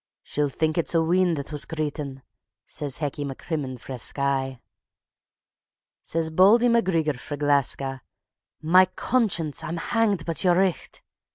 "She'll 0.23 0.49
think 0.49 0.79
it's 0.79 0.95
a 0.95 1.03
wean 1.03 1.35
that 1.35 1.51
wass 1.51 1.65
greetin'," 1.65 2.23
says 2.65 2.97
Hecky 2.97 3.23
MacCrimmon 3.23 3.79
frae 3.79 3.99
Skye. 3.99 4.59
Says 6.01 6.31
Bauldy 6.31 6.69
MacGreegor 6.69 7.19
frae 7.19 7.37
Gleska: 7.37 8.01
"Ma 8.63 8.85
conscience! 8.95 9.63
I'm 9.63 9.77
hanged 9.77 10.25
but 10.25 10.43
yer 10.43 10.57
richt. 10.57 11.03